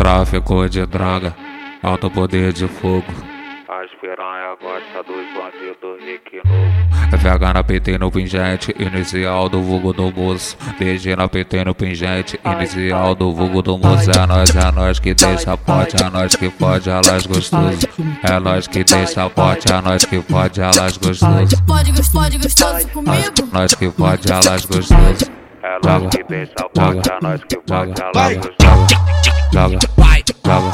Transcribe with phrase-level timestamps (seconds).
[0.00, 1.36] Tráfico de droga,
[1.82, 3.04] alto poder de fogo.
[3.68, 7.18] As piranha gosta dos bandidos rique novo.
[7.18, 10.56] FH na PT no pingente, inicial do vulgo do moço.
[10.78, 14.10] DG na PT no pingente, inicial do vulgo do moço.
[14.10, 17.86] É nós, é nós que deixa pote, é nós que pode, elas gostoso.
[18.22, 21.62] É nós que deixa pote, é nós que pode, elas gostoso.
[21.66, 23.48] Pode, pode gostoso comigo?
[23.52, 25.30] Nós que pode, elas gostoso.
[25.62, 29.39] É nós que deixa forte, é nós que pode, elas gostoso.
[29.52, 29.78] Joga,
[30.44, 30.70] joga,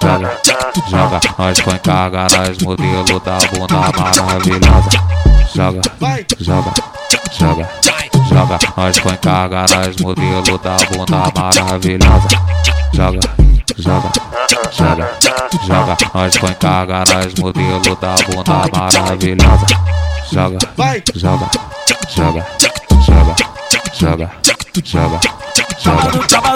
[0.00, 0.40] joga,
[0.88, 1.20] joga.
[1.38, 4.90] Nós põe carga nas modelo da bunda maravilhosa.
[5.54, 5.82] Joga,
[6.40, 6.72] joga,
[7.32, 7.68] joga,
[8.28, 8.58] joga.
[8.76, 12.28] Nós põe carga nas modelo da bunda maravilhosa.
[12.92, 13.20] Joga,
[13.78, 14.10] joga,
[14.72, 15.10] joga,
[15.66, 15.96] joga.
[16.14, 19.66] Nós põe carga nas modelo da bunda maravilhosa.
[20.32, 20.58] Joga,
[21.14, 21.50] joga,
[22.08, 22.46] joga,
[23.06, 23.36] joga,
[23.98, 24.30] joga,
[24.84, 25.20] joga,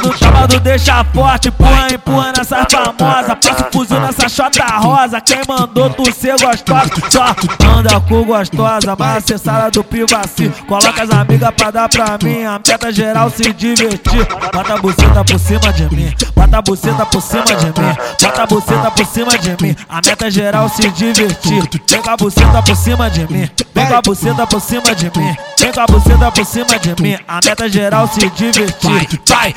[0.06, 0.27] joga.
[0.38, 3.34] Sábado, deixa forte, põe, empurra nessa famosa.
[3.34, 5.20] Passa o fuzil nessa chota rosa.
[5.20, 6.92] Quem mandou tu ser gostosa?
[7.10, 7.34] Só
[7.76, 10.48] anda com gostosa, mas acessada do privacy.
[10.68, 12.44] Coloca as amigas pra dar pra mim.
[12.44, 14.28] A meta geral se divertir.
[14.54, 16.14] Bota a buceta por cima de mim.
[16.36, 17.96] Bota a buceta por cima de mim.
[18.22, 19.76] Bota a buceta por cima de mim.
[19.88, 21.68] A meta geral se divertir.
[21.88, 23.50] Vem com a buceta por cima de mim.
[23.74, 25.36] Vem com a buceta por cima de mim.
[25.60, 27.18] Vem com a buceta por cima de mim.
[27.26, 29.20] A meta geral se divertir.
[29.28, 29.52] Vai,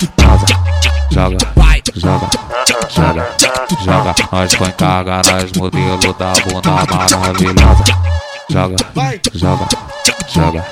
[1.12, 1.38] joga,
[1.96, 2.30] joga,
[2.96, 3.28] joga,
[3.86, 4.16] joga.
[4.32, 7.84] Nós põe carga nas modelo da bunda maravilhosa.
[8.50, 8.76] Joga,
[9.36, 9.68] joga,
[10.28, 10.66] joga,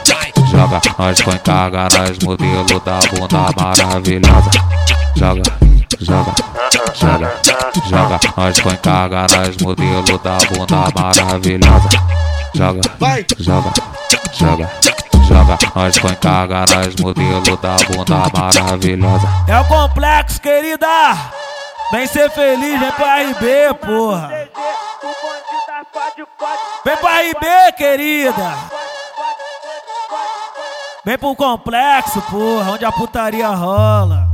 [0.51, 0.81] joga.
[0.97, 4.49] Nós põe carga nas modelo da bunda maravilhosa.
[5.15, 5.43] Joga,
[5.99, 6.33] joga,
[6.95, 7.31] joga,
[7.87, 8.19] joga.
[8.35, 11.89] Nós põe carga nas modelo da bunda maravilhosa.
[12.55, 13.71] Joga, joga,
[14.33, 15.08] joga, joga.
[15.75, 16.65] Nós põe carga
[17.01, 19.27] modelo da bunda maravilhosa.
[19.47, 20.87] É o complexo, querida.
[21.91, 24.29] Vem ser feliz, vem pra RB, porra.
[26.85, 28.57] Vem pra RB, querida.
[31.03, 34.28] Vem pro complexo, porra, onde a putaria rola.